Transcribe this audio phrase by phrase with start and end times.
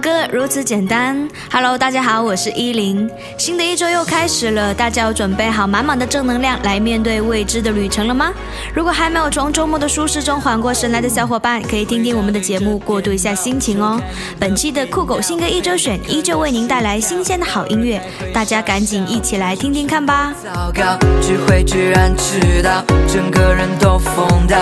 [0.00, 1.28] 歌如此简单。
[1.50, 3.08] Hello，大家好，我是依林。
[3.36, 8.32] 新的一周又开始了，大家有准备好满满的正能量来面对未知的旅程了吗？
[8.74, 14.00] 如果还没有从周末的舒适中缓过神来的小伙伴，可以听听我们的节目，过渡一下心情哦。
[14.38, 18.00] 本期的酷狗新歌一周选依旧为您带来新鲜的好音乐，
[18.32, 20.32] 大家赶紧一起来听听看吧。
[20.42, 24.58] 糟糕，聚会居然迟到，整个人都疯掉。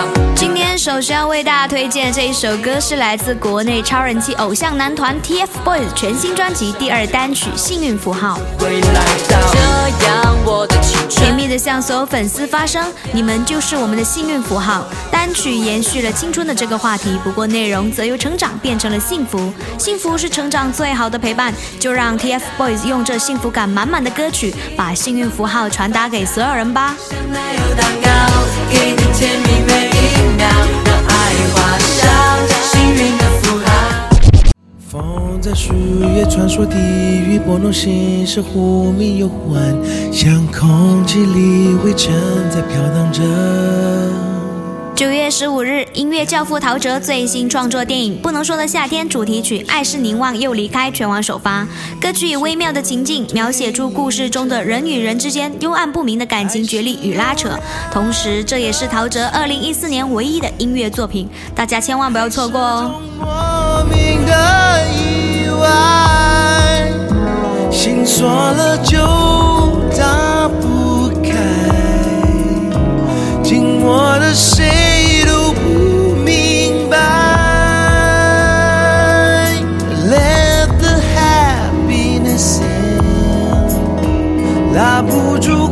[0.77, 4.87] 首先要为大家推荐这一首歌，是来自国内超人气偶像男。
[4.87, 8.39] 男团 TFBOYS 全新专辑第二单曲《幸运符号》，
[11.09, 14.87] 甜蜜的向所有粉丝发声，你们就是我们的幸运符号。
[15.11, 19.51] 单曲延续了青春的这个话题，不过内容则由成长变成了幸福。
[19.77, 26.95] 幸福是成长最好的陪伴，就让 TFBOYS 用这幸福感满满的歌曲，把幸运符号传达给所有人吧。
[34.89, 35.73] 风在树
[36.15, 39.75] 叶穿梭，地狱拨弄心事，忽明又忽暗，
[40.13, 42.13] 像空气里灰尘
[42.49, 43.96] 在飘荡着。
[44.97, 51.67] 九月十五日，音乐教父陶喆最新创作电影《不能说的夏天》主题曲《爱是凝望又离开》全网首发。
[52.01, 57.51] 歌曲以微妙的情境描写出故事中的人与人之间幽暗不明的感情角力与拉扯，
[57.93, 62.95] 同时这也是陶喆二零一四年唯一的音乐作品，大家千万不要错过哦。
[67.71, 68.97] 心锁了就
[69.95, 71.29] 打不开，
[73.43, 74.86] 紧握的谁
[84.77, 85.67] 拉不住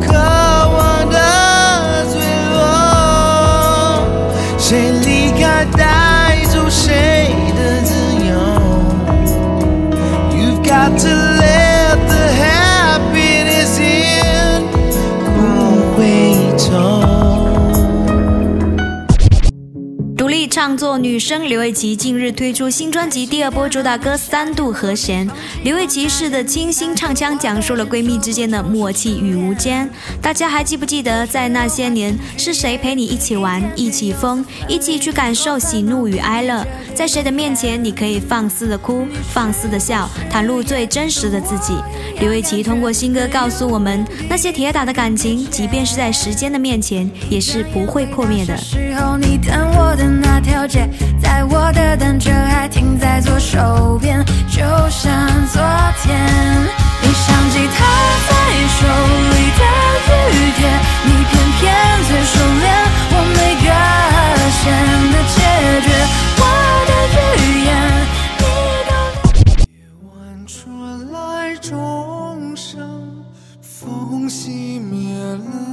[20.66, 25.30] 创作女生刘瑞琪近日推出新专辑第二波主打歌《三度和弦》，
[25.64, 29.88] 刘瑞琪式的清新唱腔讲述了闺蜜之间的默契与无间。
[30.20, 36.66] 大家还记不记得，在那些年，是谁陪你一起玩、一起疯、一起去感受喜怒与哀乐？
[36.96, 41.76] 在谁的面前，你可以放肆的哭、放肆的笑，袒露最真实的自己？
[42.20, 48.58] 刘瑞琪通过新歌告诉我们，那些铁打的感情，即便是在时间的面前，也是不会破灭的。
[48.58, 49.40] 时候你
[49.78, 50.90] 我的那条街，
[51.22, 55.12] 在我的单车还停在左手边，就像
[55.52, 55.62] 昨
[56.02, 56.16] 天。
[57.02, 57.86] 你像吉他
[58.28, 58.32] 在
[58.76, 58.78] 手
[59.32, 59.62] 里的
[60.32, 60.64] 雨点，
[61.06, 61.64] 你偏偏
[62.08, 62.66] 最熟练
[63.12, 63.68] 我没个
[64.58, 64.64] 线
[65.12, 65.38] 的结
[65.86, 65.88] 决，
[66.40, 66.42] 我
[66.88, 66.92] 的
[67.42, 67.68] 语言
[68.40, 68.44] 你
[68.90, 68.92] 都。
[69.70, 69.78] 夜
[70.10, 70.14] 晚
[70.48, 70.56] 传
[71.12, 71.16] 来
[71.58, 71.70] 钟
[72.56, 72.74] 声，
[73.62, 74.40] 风熄
[74.82, 75.65] 灭了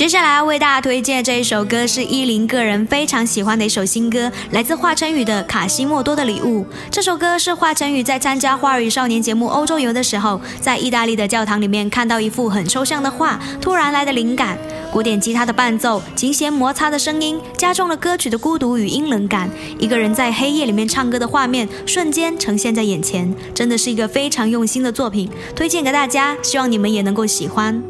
[0.00, 6.62] 接下来为大家推荐这一首歌，是依林个人非常喜欢的一首新歌，来自华晨宇的《卡西莫多的礼物》。
[6.90, 14.56] 这首歌是华晨宇在参加《花儿与少年》节目欧洲游的时候，在意大利的教堂里面看到一幅很抽象的画，突然来的灵感。
[14.90, 19.50] 古典吉他的伴奏、琴弦摩擦的声音，加重了歌曲的孤独与阴冷感。
[19.78, 27.89] 一个人在黑夜里面唱歌的画面，瞬间呈现在眼前，真的是一个非常用心的作品，推荐给大家，希望你们也能够喜欢。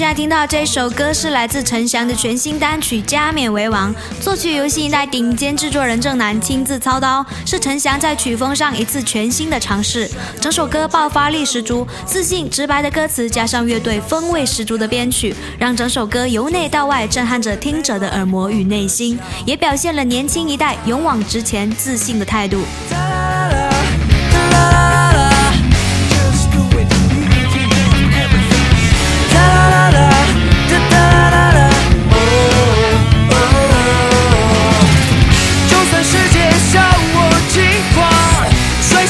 [0.00, 10.10] 现在听到这首歌是来自陈翔的全新单曲《加冕为王》，作曲由新一代顶尖制作人郑楠亲自操刀，是陈翔在曲风上一次全新的尝试。
[10.40, 22.62] 整首歌爆发力十足，自信直白的歌词加上乐队风味十足的编曲，让整首歌由内到外震撼着听者的耳膜与内心，也表现了年轻一代勇往直前、自信的态度。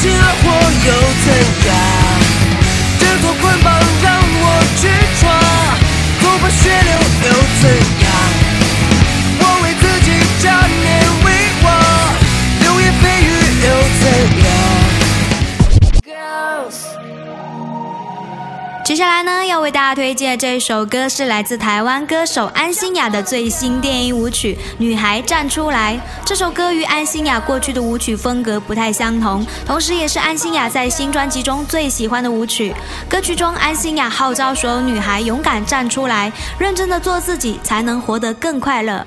[0.01, 0.49] 心而活
[0.87, 0.91] 又
[1.25, 1.29] 怎
[1.69, 1.71] 样？
[2.99, 3.69] 挣脱捆绑，
[4.03, 4.09] 让
[4.41, 4.45] 我
[4.81, 4.89] 去
[5.21, 5.29] 闯，
[6.21, 7.00] 不怕血流。
[19.71, 25.95] 为大家推荐这首歌是来自台湾歌手安心亚的最新电音舞曲《女孩站出来》。
[26.27, 32.75] 这首歌与安心亚过去的舞曲风格不太相同，同时也是安心亚在新专辑中最喜欢的舞曲。
[33.09, 39.07] 歌曲中，安心亚号召所有女孩勇敢站出来，认真的做自己，才能活得更快乐。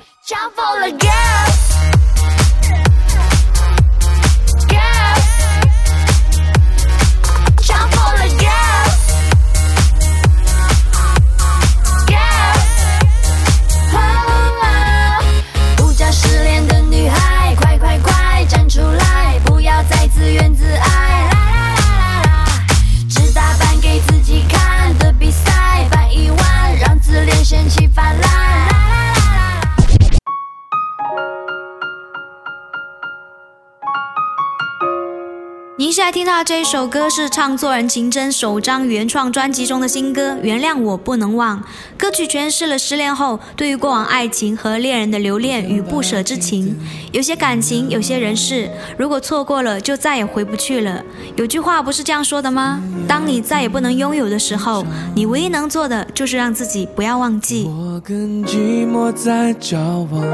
[35.76, 41.58] 您现在听到这首歌是唱作人秦真首张原创专辑中的新歌《原谅我不能忘》。
[41.98, 46.76] 歌曲诠释了失恋后对于过往爱情和恋人的留恋与不舍之情。
[47.10, 51.02] 有些感情，有些人事，如果错过了，就再也回不去了。
[51.34, 52.80] 有句话不是这样说的吗？
[53.08, 54.86] 当你再也不能拥有的时候，
[55.16, 57.64] 你唯一能做的就是让自己不要忘记。
[57.64, 59.76] 我跟寂寞在交
[60.12, 60.24] 往，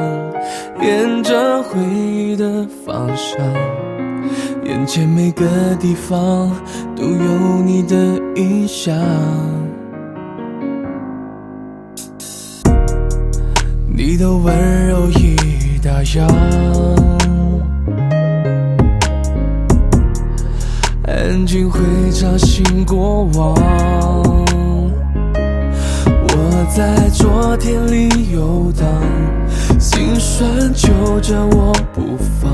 [0.82, 3.40] 沿着回忆的方向。
[4.64, 5.44] 眼前每个
[5.78, 6.50] 地方
[6.96, 7.96] 都有你的
[8.36, 8.94] 印象，
[13.86, 15.36] 你的温柔已
[15.82, 16.20] 打烊，
[21.04, 21.80] 安静会
[22.12, 23.54] 吵醒过往。
[26.32, 28.86] 我在昨天里游荡，
[29.78, 32.50] 心酸揪着我不放。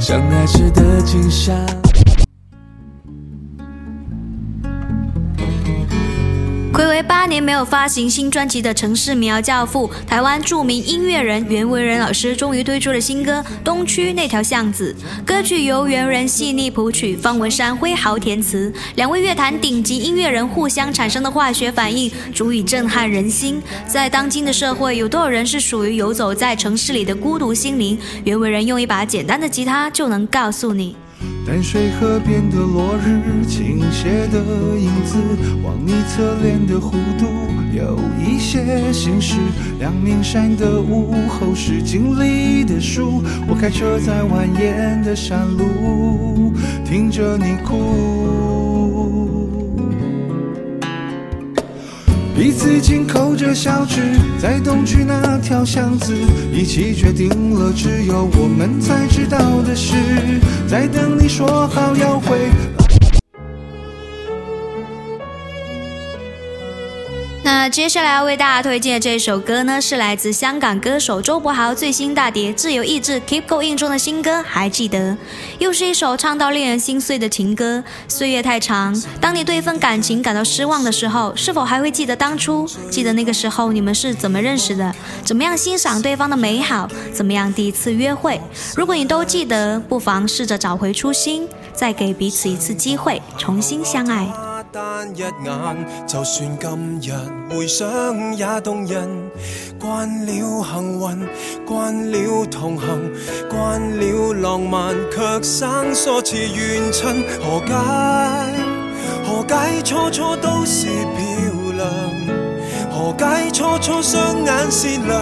[0.00, 1.79] 相爱时的景象。
[7.02, 14.94] 八年没有发行新专辑的城市民谣教父、台湾著名音乐人袁惟仁老师，终于推出了新歌《东区那条巷子》。
[15.24, 23.62] 歌曲由袁仁细腻谱曲，方文山挥毫填词，两位乐坛顶级音乐人互相产生的化学反应，足以震撼人心。
[23.86, 27.98] 在当今的社会，有多少人是属于游走在城市里的孤独心灵？
[28.24, 30.96] 袁惟仁用一把简单的吉他就能告诉你。
[31.46, 34.38] 淡水河边的落日，倾斜的
[34.78, 35.16] 影子，
[35.62, 37.26] 望你侧脸的弧度，
[37.72, 39.36] 有一些心事。
[39.80, 46.52] 阳明山的午后是经历的树，我开车在蜿蜒的山路，
[46.84, 48.49] 听着你哭。
[52.40, 54.00] 彼此紧扣着小指，
[54.38, 56.14] 在东区那条巷子，
[56.50, 59.94] 一起决定了只有我们才知道的事，
[60.66, 62.48] 在等你说好要回。
[67.52, 75.18] 那接下来要为大家推荐的这首歌呢，是来自香港歌手周柏豪最新大碟《自由意志 Keep Going》中的新歌，还记得？
[75.58, 77.82] 又是一首唱到令人心碎的情歌。
[78.06, 82.64] 岁月太长，当你对一份感情感到失望的时候，是否还会记得当初？
[82.88, 84.94] 记得那个时候你们是怎么认识的？
[85.24, 86.88] 怎么样欣赏对方的美好？
[87.12, 88.40] 怎么样第一次约会？
[88.76, 94.32] 如果你都记得，不妨试着找回初心，再给彼此一次机会，重新相爱。
[94.72, 97.12] 單一眼，就算今日
[97.52, 99.08] 回想也動人。
[99.80, 101.26] 慣了幸運，
[101.66, 103.10] 慣了同行，
[103.50, 107.24] 慣了浪漫，卻生疏似怨親。
[107.40, 107.74] 何解？
[109.24, 111.88] 何解初初都是漂亮？
[112.92, 115.20] 何解初初雙眼閃亮？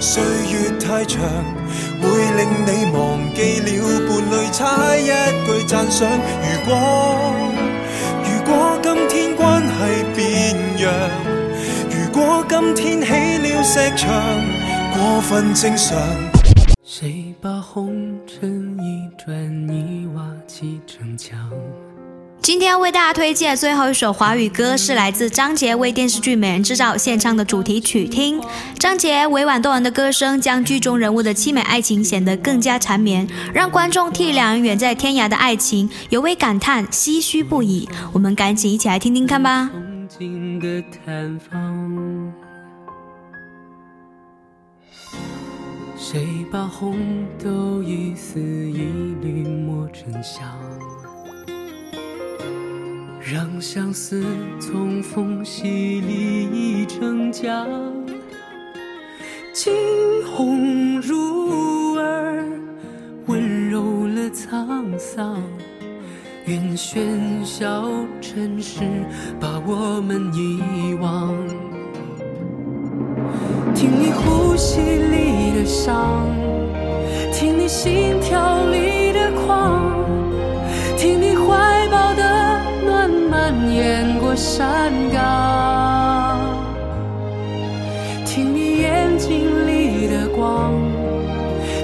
[0.00, 1.20] 歲月太長，
[2.00, 5.06] 會令你忘記了伴侶差一
[5.46, 6.08] 句讚賞。
[6.42, 6.70] 如果
[8.24, 8.79] 如果
[12.50, 14.12] 今天起了石墙，
[14.92, 15.96] 过分正常。
[16.84, 19.32] 谁把红尘一砖
[19.68, 21.38] 一瓦砌成墙？
[22.42, 28.08] 今天为大家推荐最后一首华语歌，是来自张杰为电视剧《美人制造》献唱的主题曲。
[28.08, 28.42] 听
[28.76, 37.88] 张杰委婉动人的歌声，将剧中人物的凄美爱情显得更加缠绵，让观众替两人远在天涯的爱情尤为感叹、唏嘘不已。
[38.12, 39.70] 我们赶紧一起来听听看吧。
[46.02, 46.96] 谁把红
[47.38, 50.50] 豆一丝一缕磨成香？
[53.20, 54.24] 让相思
[54.58, 57.68] 从缝隙里溢成江，
[59.52, 59.74] 惊
[60.34, 62.48] 鸿入耳，
[63.26, 65.36] 温柔了沧桑。
[66.46, 67.86] 愿喧嚣
[68.22, 68.80] 尘世
[69.38, 71.69] 把我们遗忘。
[73.80, 76.28] 听你呼吸里的伤，
[77.32, 80.04] 听你心跳里的狂，
[80.98, 86.40] 听你怀抱的暖蔓延过山岗，
[88.26, 90.74] 听你眼睛里的光，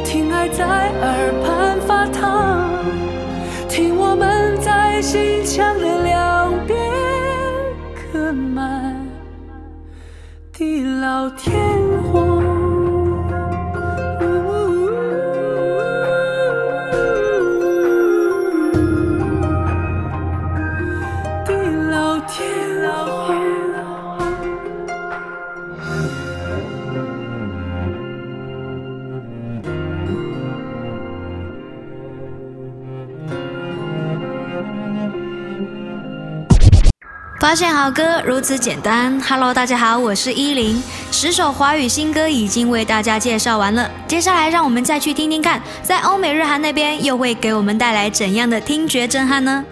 [0.05, 2.75] 听爱在耳畔发烫，
[3.71, 5.75] 听我们在心墙
[10.57, 11.53] 地老天
[12.11, 12.36] 荒。
[37.57, 39.19] 现好歌如此简单。
[39.19, 40.83] Hello，大家好，我是依林。
[41.11, 49.65] 十首华语新歌已经为大家介绍完了，接下来让我们再去听听看，在欧美日韩那边又会给我们带来怎样的听觉震撼呢？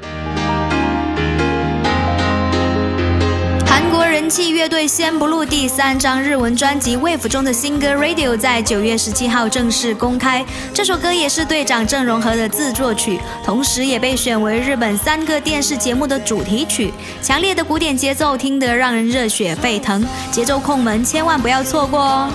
[3.75, 10.47] 韩国人气乐队先不录第三张日文专辑《Wave》中的新歌《Radio》在九月十七号正式公开。
[10.73, 16.95] 这首歌也是队长郑容和的自作曲，同时也被选为日本三个电视节目的主题曲。
[17.21, 22.31] 强烈的古典节奏听得让人热血沸腾，节奏控们千万不要错过哦！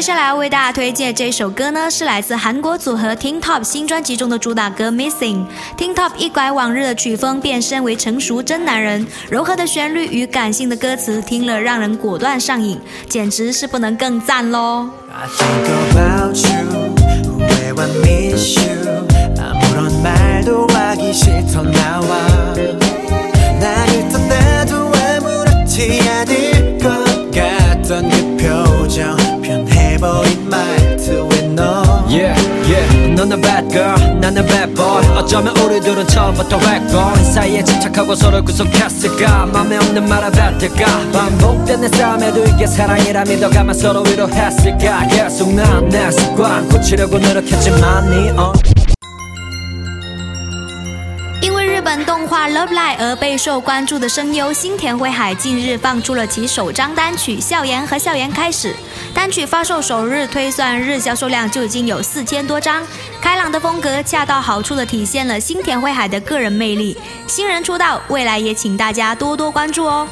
[0.00, 5.44] 接下来要为大家推荐这首歌呢，是来自韩国组合 Teen Top 新专辑中的主打歌《Missing》。
[5.76, 12.80] Teen Top 一改往日的曲风，变身为成熟真男人，柔和的旋律与感性的歌词，听了让人果断上瘾，
[13.10, 14.88] 简直是不能更赞喽！
[30.50, 32.00] 말투에 너.
[32.08, 32.34] Yeah,
[32.66, 35.06] yeah, 너는 bad girl, 나는 bad boy.
[35.16, 36.58] 어쩌면 우리들은 처음부터
[37.20, 39.46] 이 사이에 집착하고 서로 구속했을까?
[39.46, 40.84] 맘에 없는 말을 뱉을까?
[41.12, 45.06] 반복된 내 싸움에도 이게 사랑이라 믿어가면 서로 위로했을까?
[45.08, 48.52] 계속 난내 습관 고치려고 노력했지만 네 어.
[51.90, 58.68] 本动画《Love Live》而备受关注的声优新田惠海近日放出了其首张单曲《笑颜和笑颜开始》。
[59.12, 62.86] 单曲发售首日推算日销售量就已经有四千多张。
[63.20, 66.96] 开朗的风格恰到好处地体现了新田惠海的个人魅力。
[67.26, 70.06] 新人出道，未来也请大家多多关注哦。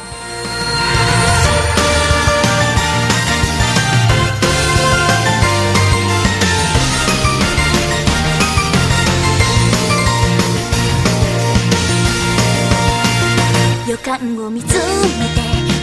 [14.08, 14.80] 間を見つめて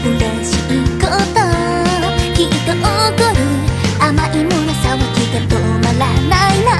[0.09, 1.45] 嬉しいこと。
[2.33, 3.37] きっと起こる。
[3.99, 5.53] 甘い胸騒ぎが止
[5.83, 6.71] まらないな。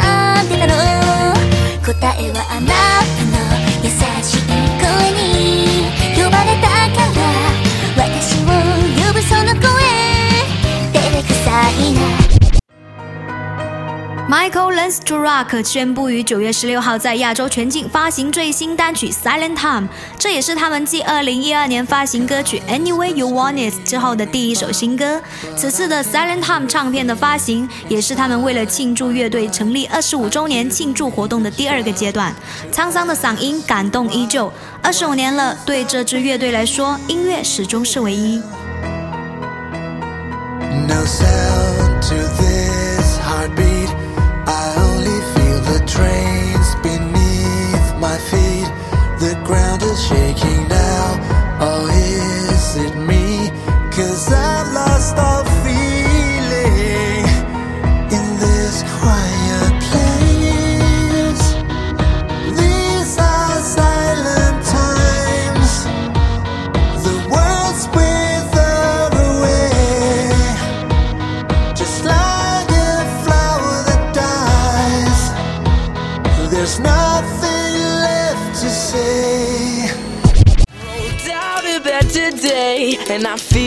[0.42, 2.75] んてだろう答えはあなた。
[14.36, 19.88] Michael Lenz to Rock 宣布于九月十六号在亚洲全境发行最新单曲《Silent Time》，
[20.20, 25.22] 这也是他们继二零一二年发行歌曲《Anyway You Want It》之后的第一首新歌。
[25.56, 32.36] 此次的《Silent Time》唱片的发行，也是他们为了庆祝乐队成立二十五周年庆祝活动的第二个阶段。
[32.74, 34.52] 沧桑的嗓音，感动依旧。
[34.84, 38.40] 二十五年了，对这支乐队来说，音乐始终是唯一。
[40.90, 42.55] No sound to
[45.88, 48.70] trains beneath my feet.
[49.20, 51.20] The ground is shaking now.
[51.62, 53.50] Oh, is it me?
[53.92, 55.55] Cause I've lost all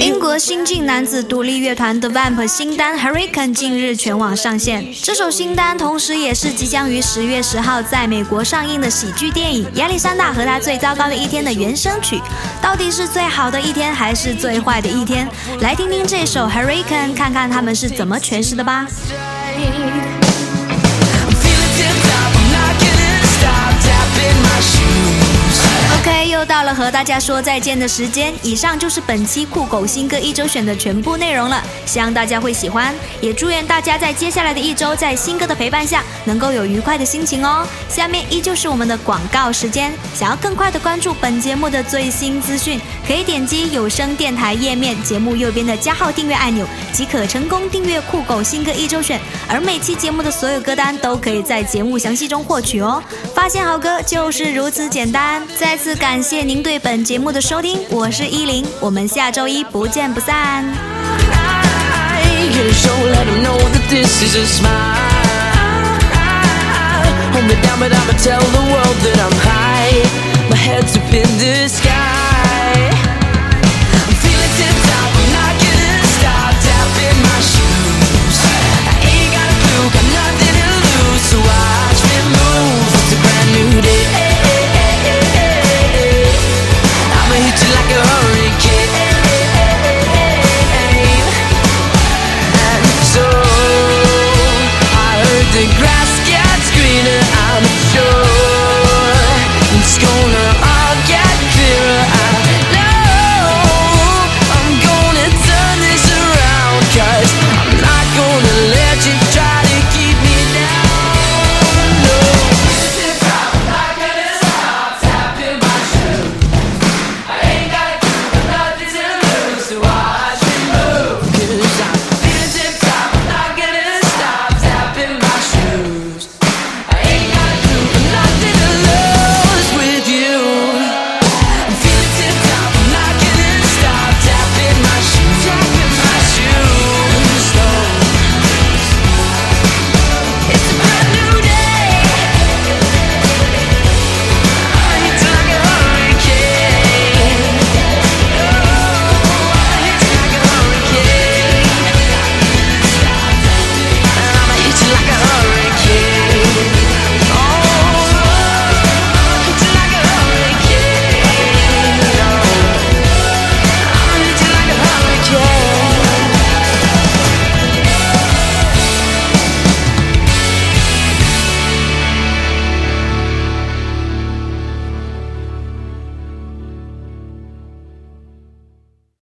[0.01, 4.93] 英国新晋男子独立乐团 The Vamp 新单 Hurricane 近日全网上线。
[5.03, 12.21] 这首新单同时也是即将于十月十号在美国上映的喜剧电影《亚历山大和他最糟糕的一天》的原声曲。
[12.61, 15.27] 到底是最好的一天还是最坏的一天？
[15.61, 18.87] 来听听这首 Hurricane，看看他们是怎么诠释的吧。
[26.29, 28.33] 又到了和大家说再见的时间。
[28.43, 37.67] 以上就是本期酷狗新歌一周选的全部内容了，希望大家会喜欢，也祝愿大家在接下来的一周，在新歌的陪伴下，能够有愉快的心情哦。
[37.89, 49.21] 下面依旧是我们的广告时间，想要更快的关注本节目的最新资讯，可以点击有声电台页面节目右边的加号订阅按钮，即可成功订阅酷狗新歌一周选。
[49.49, 53.03] 而每期节目的所有歌单都可以在节目详细中获取哦。
[53.35, 55.98] 发现好歌就是如此简单，再次。
[55.99, 60.65] 感谢您对本节目的收听，我是依林，我们下周一不见不散。
[67.33, 70.03] Hold me down, but I'ma tell the world that I'm high.
[70.49, 72.08] My head's up in the sky.